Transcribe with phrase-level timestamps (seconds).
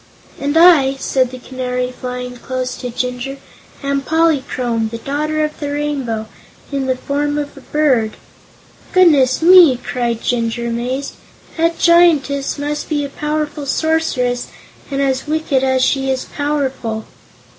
[0.39, 3.37] "And I," said the Canary, flying close to Jinjur,
[3.83, 6.25] "am Polychrome, the Daughter of the Rainbow,
[6.71, 8.17] in the form of a bird."
[8.93, 11.17] "Goodness me!" cried Jinjur, amazed;
[11.55, 14.47] "that Giantess must be a powerful Sorceress,
[14.89, 17.05] and as wicked as she is powerful."